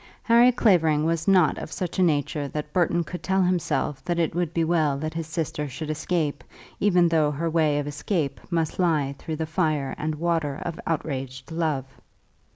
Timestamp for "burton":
2.73-3.03